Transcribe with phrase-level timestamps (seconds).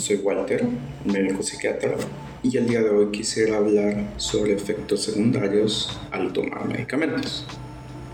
[0.00, 0.64] soy Walter,
[1.04, 1.94] médico psiquiatra,
[2.42, 7.44] y el día de hoy quisiera hablar sobre efectos secundarios al tomar medicamentos,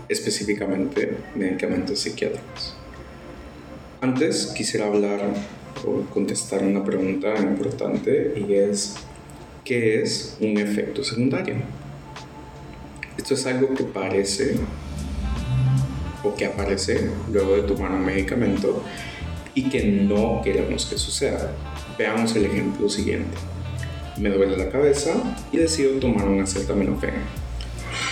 [0.09, 2.75] específicamente medicamentos psiquiátricos.
[4.01, 5.21] Antes quisiera hablar
[5.85, 8.95] o contestar una pregunta importante y es,
[9.63, 11.55] ¿qué es un efecto secundario?
[13.17, 14.57] Esto es algo que parece
[16.23, 18.83] o que aparece luego de tomar un medicamento
[19.57, 21.51] y que no queremos que suceda.
[21.97, 23.37] Veamos el ejemplo siguiente.
[24.17, 25.13] Me duele la cabeza
[25.51, 27.15] y decido tomar un acetaminofén.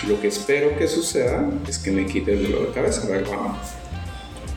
[0.08, 3.52] Lo que espero que suceda es que me quite el dolor de cabeza, ¿verdad?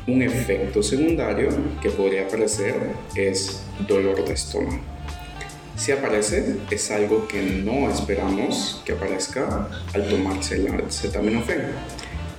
[0.08, 1.50] Un efecto secundario
[1.82, 2.76] que podría aparecer
[3.16, 4.80] es dolor de estómago.
[5.76, 11.68] Si aparece, es algo que no esperamos que aparezca al tomarse el acetaminofén.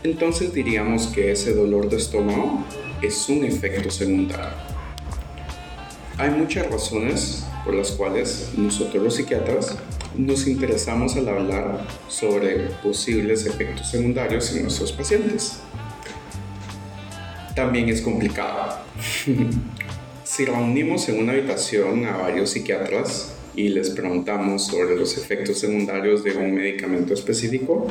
[0.02, 2.64] Entonces diríamos que ese dolor de estómago
[3.00, 4.79] es un efecto secundario.
[6.20, 9.74] Hay muchas razones por las cuales nosotros los psiquiatras
[10.18, 15.60] nos interesamos al hablar sobre posibles efectos secundarios en nuestros pacientes.
[17.56, 18.80] También es complicado.
[20.24, 26.22] si reunimos en una habitación a varios psiquiatras y les preguntamos sobre los efectos secundarios
[26.22, 27.86] de un medicamento específico,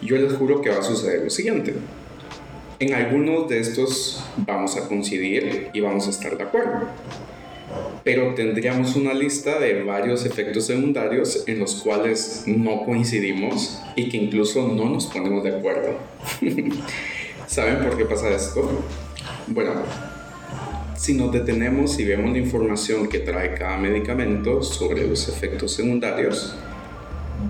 [0.00, 1.74] yo les juro que va a suceder lo siguiente.
[2.78, 6.88] En algunos de estos vamos a coincidir y vamos a estar de acuerdo.
[8.04, 14.16] Pero tendríamos una lista de varios efectos secundarios en los cuales no coincidimos y que
[14.16, 15.98] incluso no nos ponemos de acuerdo.
[17.46, 18.84] ¿Saben por qué pasa esto?
[19.46, 19.72] Bueno,
[20.96, 26.56] si nos detenemos y vemos la información que trae cada medicamento sobre los efectos secundarios,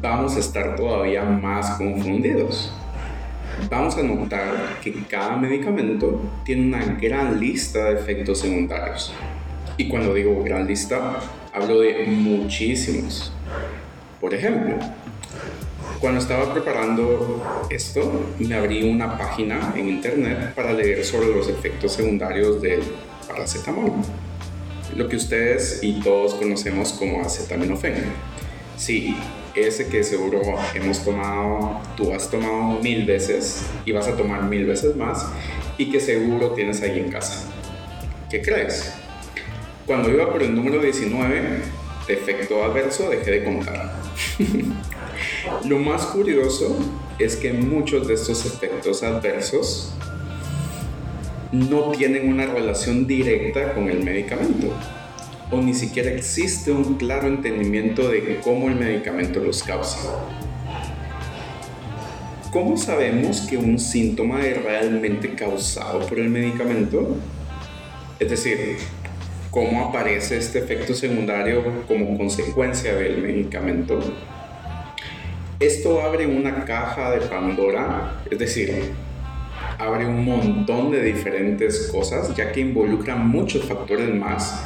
[0.01, 2.73] vamos a estar todavía más confundidos
[3.71, 9.13] vamos a notar que cada medicamento tiene una gran lista de efectos secundarios.
[9.77, 11.21] Y cuando digo gran lista,
[11.53, 13.33] hablo de muchísimos.
[14.21, 14.77] Por ejemplo,
[16.01, 21.93] cuando estaba preparando esto, me abrí una página en internet para leer sobre los efectos
[21.93, 22.83] secundarios del
[23.27, 23.93] paracetamol,
[24.97, 28.05] lo que ustedes y todos conocemos como acetaminofén.
[28.77, 29.17] Sí,
[29.55, 30.41] ese que seguro
[30.75, 35.27] hemos tomado, tú has tomado mil veces y vas a tomar mil veces más
[35.79, 37.49] y que seguro tienes ahí en casa.
[38.29, 39.02] ¿Qué crees?
[39.87, 41.61] Cuando iba por el número 19,
[42.09, 43.93] efecto adverso, dejé de contar.
[45.65, 46.79] Lo más curioso
[47.19, 49.93] es que muchos de estos efectos adversos
[51.51, 54.73] no tienen una relación directa con el medicamento
[55.53, 59.99] o ni siquiera existe un claro entendimiento de cómo el medicamento los causa.
[62.51, 67.17] ¿Cómo sabemos que un síntoma es realmente causado por el medicamento?
[68.19, 68.79] Es decir,
[69.53, 74.01] ¿cómo aparece este efecto secundario como consecuencia del medicamento?
[75.61, 78.91] Esto abre una caja de Pandora, es decir,
[79.79, 84.65] abre un montón de diferentes cosas, ya que involucra muchos factores más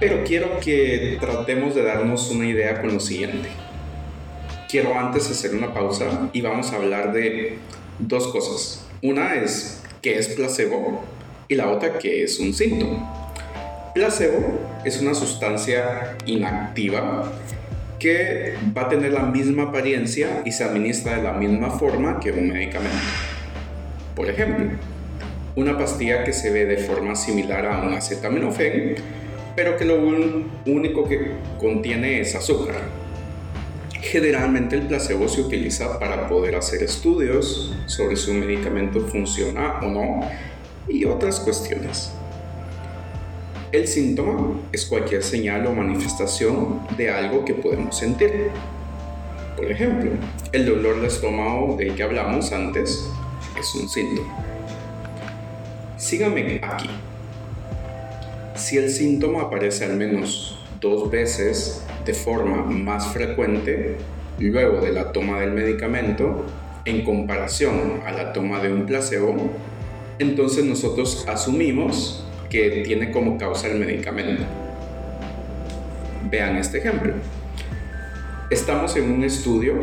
[0.00, 3.50] pero quiero que tratemos de darnos una idea con lo siguiente.
[4.66, 7.58] Quiero antes hacer una pausa y vamos a hablar de
[7.98, 8.86] dos cosas.
[9.02, 11.04] Una es qué es placebo
[11.48, 13.19] y la otra qué es un síntoma.
[13.94, 17.32] Placebo es una sustancia inactiva
[17.98, 22.30] que va a tener la misma apariencia y se administra de la misma forma que
[22.30, 22.96] un medicamento.
[24.14, 24.66] Por ejemplo,
[25.56, 28.94] una pastilla que se ve de forma similar a un acetaminofén
[29.56, 29.96] pero que lo
[30.66, 32.76] único que contiene es azúcar.
[34.00, 39.88] Generalmente el placebo se utiliza para poder hacer estudios sobre si un medicamento funciona o
[39.88, 40.20] no
[40.88, 42.12] y otras cuestiones.
[43.72, 48.50] El síntoma es cualquier señal o manifestación de algo que podemos sentir.
[49.56, 50.10] Por ejemplo,
[50.50, 53.08] el dolor de estómago del que hablamos antes
[53.56, 54.44] es un síntoma.
[55.96, 56.90] Sígame aquí.
[58.56, 63.98] Si el síntoma aparece al menos dos veces de forma más frecuente
[64.40, 66.44] luego de la toma del medicamento
[66.86, 69.36] en comparación a la toma de un placebo,
[70.18, 74.42] entonces nosotros asumimos que tiene como causa el medicamento.
[76.30, 77.14] Vean este ejemplo.
[78.50, 79.74] Estamos en un estudio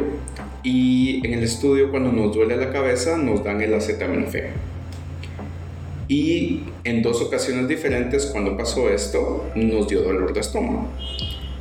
[0.61, 4.51] y en el estudio cuando nos duele la cabeza nos dan el acetaminofén
[6.07, 10.87] y en dos ocasiones diferentes cuando pasó esto nos dio dolor de estómago.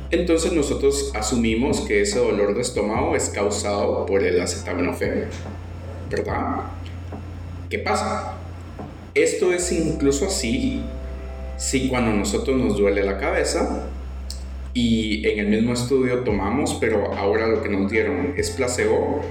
[0.09, 5.25] Entonces nosotros asumimos que ese dolor de estómago es causado por el acetaminofén,
[6.09, 6.61] ¿verdad?
[7.69, 8.35] ¿Qué pasa?
[9.13, 10.81] Esto es incluso así
[11.57, 13.87] si cuando nosotros nos duele la cabeza
[14.73, 19.21] y en el mismo estudio tomamos, pero ahora lo que nos dieron es placebo,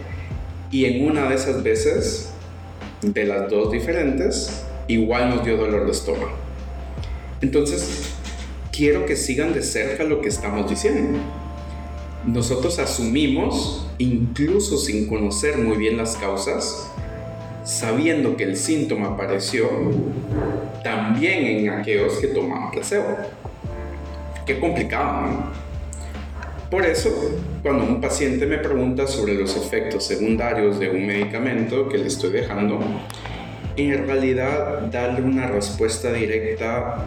[0.70, 2.32] y en una de esas veces,
[3.00, 6.32] de las dos diferentes, igual nos dio dolor de estómago.
[7.40, 8.11] Entonces,
[8.73, 11.19] quiero que sigan de cerca lo que estamos diciendo.
[12.26, 16.90] Nosotros asumimos, incluso sin conocer muy bien las causas,
[17.64, 19.69] sabiendo que el síntoma apareció
[20.87, 23.17] también en aquellos que tomaban placebo.
[24.47, 25.50] Qué complicado, ¿no?
[26.71, 27.11] Por eso,
[27.61, 32.31] cuando un paciente me pregunta sobre los efectos secundarios de un medicamento que le estoy
[32.31, 32.79] dejando,
[33.77, 37.05] en realidad darle una respuesta directa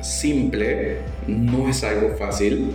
[0.00, 2.70] simple no es algo fácil,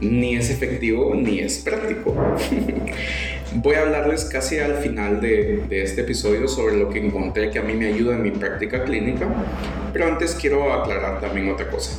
[0.00, 2.16] ni es efectivo, ni es práctico.
[3.52, 7.58] Voy a hablarles casi al final de, de, este episodio sobre lo que encontré que
[7.58, 9.26] a mí me ayuda en mi práctica clínica,
[9.92, 11.98] pero antes quiero aclarar también otra cosa.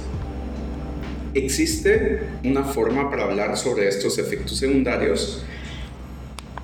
[1.33, 5.43] Existe una forma para hablar sobre estos efectos secundarios.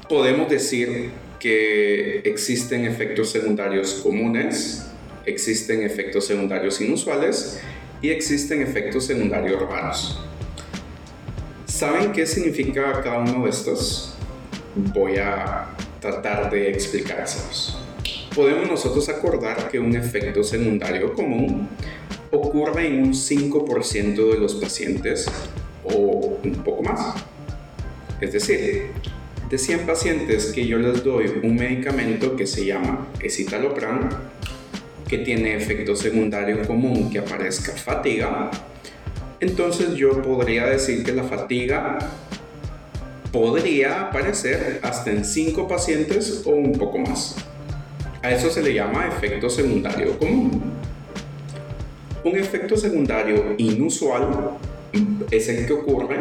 [0.08, 4.88] Podemos decir que existen efectos secundarios comunes,
[5.26, 7.60] existen efectos secundarios inusuales
[8.02, 10.18] y existen efectos secundarios raros.
[11.66, 14.17] ¿Saben qué significa cada uno de estos?
[14.94, 15.68] Voy a
[16.00, 17.78] tratar de explicárselos.
[18.36, 21.68] Podemos nosotros acordar que un efecto secundario común
[22.32, 25.28] ocurre en un 5% de los pacientes
[25.84, 27.16] o un poco más.
[28.22, 28.88] Es decir,
[29.50, 34.10] de 100 pacientes que yo les doy un medicamento que se llama escitalopram,
[35.08, 38.52] que tiene efecto secundario común que aparezca fatiga,
[39.40, 42.00] entonces yo podría decir que la fatiga
[43.32, 47.36] podría aparecer hasta en 5 pacientes o un poco más.
[48.22, 50.62] A eso se le llama efecto secundario común.
[52.24, 54.58] Un efecto secundario inusual
[55.32, 56.18] es el que ocurre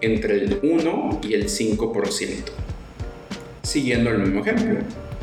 [0.00, 2.28] entre el 1 y el 5%.
[3.62, 4.80] Siguiendo el mismo ejemplo,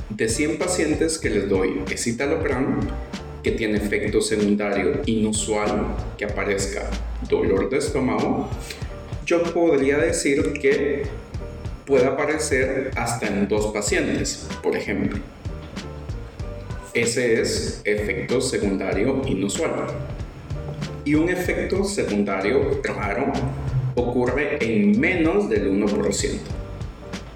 [0.09, 2.87] de 100 pacientes que les doy escitalopram,
[3.43, 6.89] que tiene efecto secundario inusual, que aparezca
[7.29, 8.49] dolor de estómago,
[9.25, 11.03] yo podría decir que
[11.85, 15.19] puede aparecer hasta en dos pacientes, por ejemplo.
[16.93, 19.87] Ese es efecto secundario inusual.
[21.03, 23.31] Y un efecto secundario raro
[23.95, 26.39] ocurre en menos del 1%.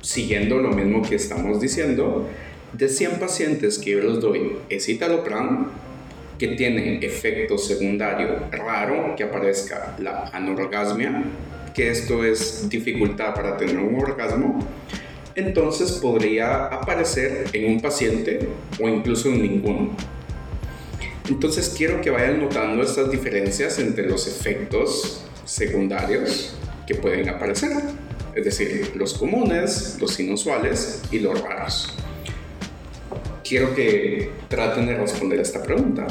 [0.02, 2.28] Siguiendo lo mismo que estamos diciendo,
[2.74, 5.72] de 100 pacientes que yo les doy escitalopram,
[6.38, 11.24] que tienen efecto secundario raro, que aparezca la anorgasmia,
[11.80, 14.60] que esto es dificultad para tener un orgasmo,
[15.34, 18.50] entonces podría aparecer en un paciente
[18.82, 19.96] o incluso en ninguno.
[21.30, 26.54] Entonces quiero que vayan notando estas diferencias entre los efectos secundarios
[26.86, 27.72] que pueden aparecer,
[28.36, 31.94] es decir, los comunes, los inusuales y los raros.
[33.42, 36.08] Quiero que traten de responder esta pregunta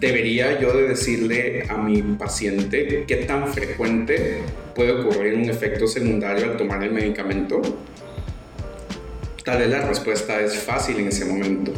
[0.00, 4.38] debería yo de decirle a mi paciente qué tan frecuente
[4.74, 7.60] puede ocurrir un efecto secundario al tomar el medicamento?
[9.44, 11.72] Tal vez la respuesta es fácil en ese momento.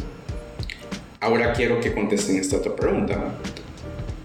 [1.19, 3.35] Ahora quiero que contesten esta otra pregunta.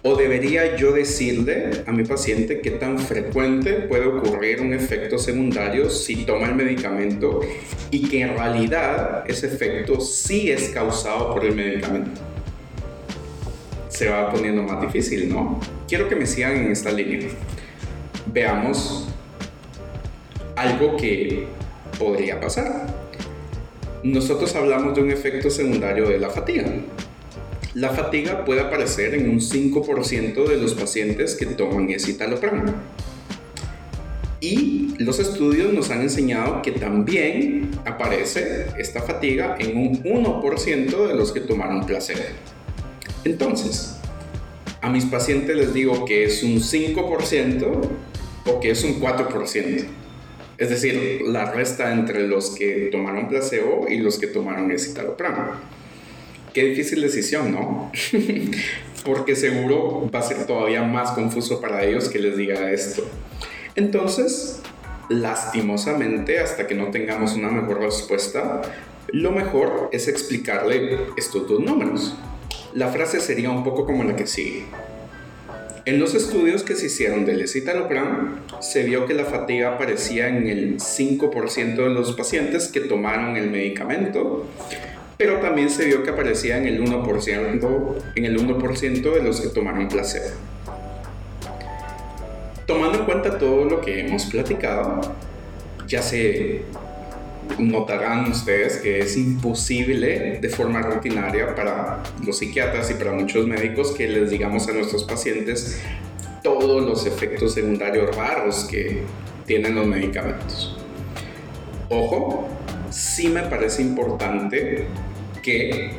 [0.02, 5.90] ¿O debería yo decirle a mi paciente qué tan frecuente puede ocurrir un efecto secundario
[5.90, 7.40] si toma el medicamento
[7.90, 12.20] y que en realidad ese efecto sí es causado por el medicamento?
[13.96, 15.58] Se va poniendo más difícil, ¿no?
[15.88, 17.28] Quiero que me sigan en esta línea.
[18.30, 19.08] Veamos
[20.54, 21.46] algo que
[21.98, 22.88] podría pasar.
[24.02, 26.66] Nosotros hablamos de un efecto secundario de la fatiga.
[27.72, 32.66] La fatiga puede aparecer en un 5% de los pacientes que toman escitalopram.
[34.42, 41.14] Y los estudios nos han enseñado que también aparece esta fatiga en un 1% de
[41.14, 42.20] los que tomaron placebo.
[43.26, 43.96] Entonces,
[44.80, 47.80] a mis pacientes les digo que es un 5%
[48.46, 49.84] o que es un 4%.
[50.58, 55.58] Es decir, la resta entre los que tomaron placebo y los que tomaron escitalopram.
[56.54, 57.90] Qué difícil decisión, ¿no?
[59.04, 63.02] Porque seguro va a ser todavía más confuso para ellos que les diga esto.
[63.74, 64.60] Entonces,
[65.08, 68.62] lastimosamente, hasta que no tengamos una mejor respuesta,
[69.08, 72.14] lo mejor es explicarle estos dos números.
[72.76, 74.64] La frase sería un poco como la que sigue.
[75.86, 80.46] En los estudios que se hicieron del escitalopram, se vio que la fatiga aparecía en
[80.46, 84.44] el 5% de los pacientes que tomaron el medicamento,
[85.16, 89.48] pero también se vio que aparecía en el 1%, en el 1% de los que
[89.48, 90.36] tomaron placebo.
[92.66, 95.00] Tomando en cuenta todo lo que hemos platicado,
[95.86, 96.60] ya se
[97.58, 103.92] notarán ustedes que es imposible de forma rutinaria para los psiquiatras y para muchos médicos
[103.92, 105.80] que les digamos a nuestros pacientes
[106.42, 109.02] todos los efectos secundarios raros que
[109.46, 110.76] tienen los medicamentos.
[111.88, 112.48] Ojo,
[112.90, 114.86] sí me parece importante
[115.42, 115.92] que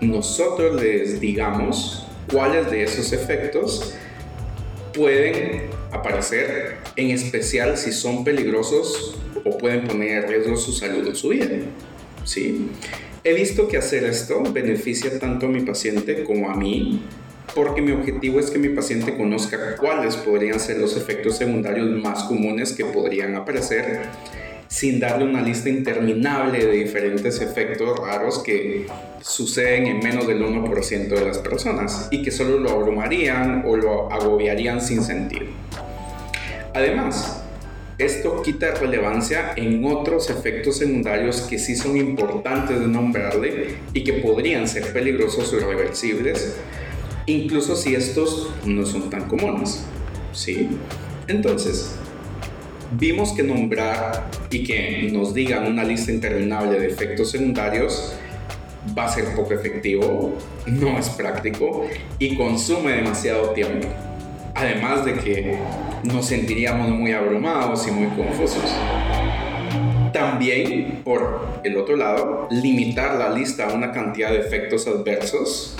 [0.00, 3.94] nosotros les digamos cuáles de esos efectos
[4.94, 11.14] pueden aparecer, en especial si son peligrosos o pueden poner en riesgo su salud o
[11.14, 11.48] su vida.
[12.24, 12.68] ¿sí?
[13.22, 17.02] He visto que hacer esto beneficia tanto a mi paciente como a mí,
[17.54, 22.24] porque mi objetivo es que mi paciente conozca cuáles podrían ser los efectos secundarios más
[22.24, 24.02] comunes que podrían aparecer
[24.70, 28.86] sin darle una lista interminable de diferentes efectos raros que
[29.20, 34.12] suceden en menos del 1% de las personas y que solo lo abrumarían o lo
[34.12, 35.46] agobiarían sin sentido.
[36.72, 37.39] Además,
[38.00, 44.14] esto quita relevancia en otros efectos secundarios que sí son importantes de nombrarle y que
[44.14, 46.56] podrían ser peligrosos o irreversibles,
[47.26, 49.84] incluso si estos no son tan comunes.
[50.32, 50.68] ¿Sí?
[51.28, 51.96] Entonces,
[52.92, 58.14] vimos que nombrar y que nos digan una lista interminable de efectos secundarios
[58.96, 60.32] va a ser poco efectivo,
[60.66, 61.86] no es práctico
[62.18, 63.88] y consume demasiado tiempo.
[64.54, 65.58] Además de que
[66.04, 68.64] nos sentiríamos muy abrumados y muy confusos.
[70.12, 75.76] También, por el otro lado, limitar la lista a una cantidad de efectos adversos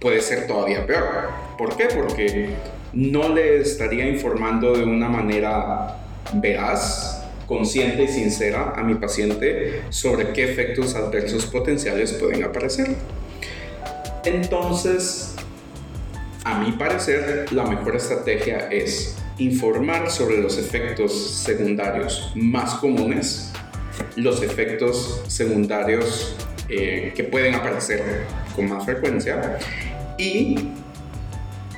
[0.00, 1.30] puede ser todavía peor.
[1.56, 1.86] ¿Por qué?
[1.94, 2.50] Porque
[2.92, 5.96] no le estaría informando de una manera
[6.34, 12.94] veraz, consciente y sincera a mi paciente sobre qué efectos adversos potenciales pueden aparecer.
[14.24, 15.34] Entonces,
[16.44, 23.52] a mi parecer, la mejor estrategia es informar sobre los efectos secundarios más comunes,
[24.16, 26.36] los efectos secundarios
[26.68, 28.24] eh, que pueden aparecer
[28.54, 29.58] con más frecuencia
[30.18, 30.70] y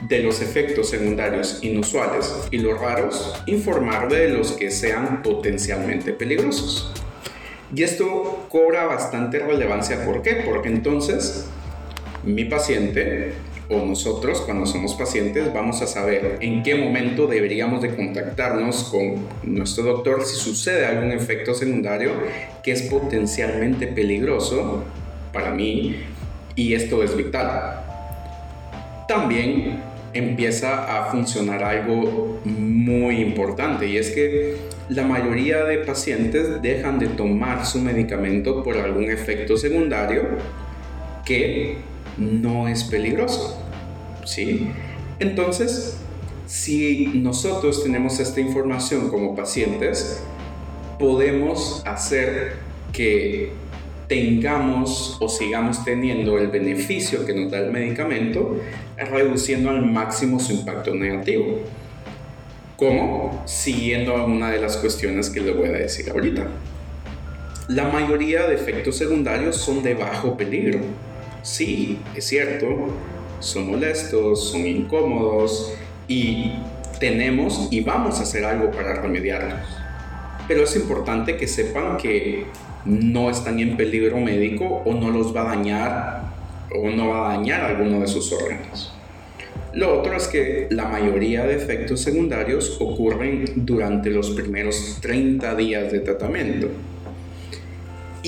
[0.09, 6.93] de los efectos secundarios inusuales y los raros, informar de los que sean potencialmente peligrosos.
[7.75, 10.05] Y esto cobra bastante relevancia.
[10.05, 10.43] ¿Por qué?
[10.47, 11.47] Porque entonces
[12.25, 13.35] mi paciente
[13.71, 19.27] o nosotros cuando somos pacientes vamos a saber en qué momento deberíamos de contactarnos con
[19.43, 22.13] nuestro doctor si sucede algún efecto secundario
[22.63, 24.85] que es potencialmente peligroso
[25.33, 25.97] para mí
[26.57, 27.85] y esto es vital.
[29.07, 29.81] También
[30.13, 34.57] empieza a funcionar algo muy importante y es que
[34.89, 40.23] la mayoría de pacientes dejan de tomar su medicamento por algún efecto secundario
[41.25, 41.77] que
[42.17, 43.58] no es peligroso.
[44.29, 44.71] ¿Sí?
[45.19, 45.97] Entonces,
[46.47, 50.23] si nosotros tenemos esta información como pacientes,
[50.99, 52.55] podemos hacer
[52.93, 53.53] que
[54.07, 58.59] tengamos o sigamos teniendo el beneficio que nos da el medicamento,
[58.97, 61.61] reduciendo al máximo su impacto negativo.
[62.77, 63.43] ¿Cómo?
[63.47, 66.47] Siguiendo una de las cuestiones que les voy a decir ahorita.
[67.69, 70.81] La mayoría de efectos secundarios son de bajo peligro.
[71.43, 72.69] Sí, es cierto,
[73.41, 75.73] son molestos, son incómodos
[76.07, 76.53] y
[76.99, 79.61] tenemos y vamos a hacer algo para remediarlos.
[80.47, 82.47] Pero es importante que sepan que
[82.85, 86.23] no están en peligro médico o no los va a dañar
[86.75, 88.93] o no va a dañar alguno de sus órganos.
[89.75, 95.93] Lo otro es que la mayoría de efectos secundarios ocurren durante los primeros 30 días
[95.93, 96.69] de tratamiento.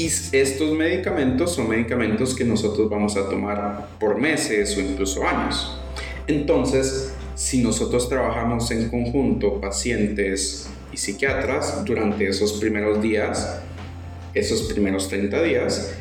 [0.01, 5.79] Y estos medicamentos son medicamentos que nosotros vamos a tomar por meses o incluso años.
[6.27, 13.61] Entonces, si nosotros trabajamos en conjunto, pacientes y psiquiatras, durante esos primeros días,
[14.33, 15.93] esos primeros 30 días,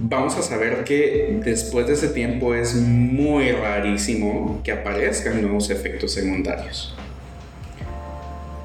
[0.00, 6.12] vamos a saber que después de ese tiempo es muy rarísimo que aparezcan nuevos efectos
[6.12, 6.96] secundarios.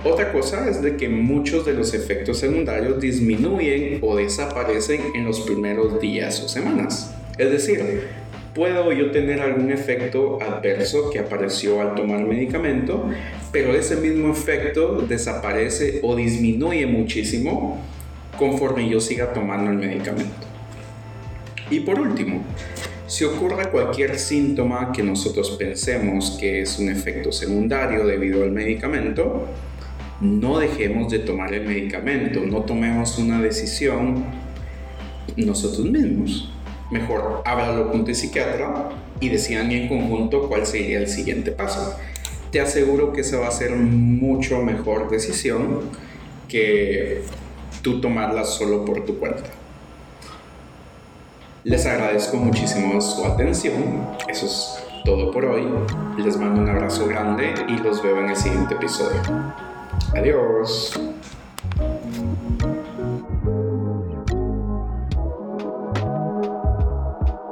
[0.06, 5.42] Otra cosa es de que muchos de los efectos secundarios disminuyen o desaparecen en los
[5.42, 7.12] primeros días o semanas.
[7.40, 8.04] Es decir,
[8.54, 13.10] puedo yo tener algún efecto adverso que apareció al tomar medicamento,
[13.52, 17.82] pero ese mismo efecto desaparece o disminuye muchísimo
[18.38, 20.46] conforme yo siga tomando el medicamento.
[21.72, 22.44] Y por último,
[23.08, 29.48] si ocurre cualquier síntoma que nosotros pensemos que es un efecto secundario debido al medicamento,
[30.22, 34.26] no dejemos de tomar el medicamento, no tomemos una decisión
[35.36, 36.52] nosotros mismos.
[36.92, 41.98] mejor háblalo con tu psiquiatra y decidan en conjunto cuál sería el siguiente paso.
[42.52, 45.82] Te aseguro que esa va a ser mucho mejor decisión
[46.48, 47.24] que
[47.82, 49.50] tú tomarla solo por tu cuenta.
[51.64, 54.08] Les agradezco muchísimo su atención.
[54.30, 55.68] Eso es todo por hoy.
[56.24, 59.22] Les mando un abrazo grande y los veo en el siguiente episodio.
[60.16, 60.94] Adiós.